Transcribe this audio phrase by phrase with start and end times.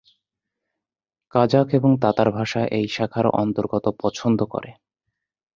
[1.33, 4.71] Kazakh এবং Tatar ভাষা এই শাখার অন্তর্গত পছন্দ করে।